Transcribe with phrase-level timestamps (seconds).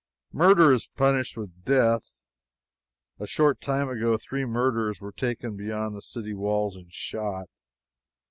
[0.33, 2.17] Murder is punished with death.
[3.19, 7.47] A short time ago three murderers were taken beyond the city walls and shot.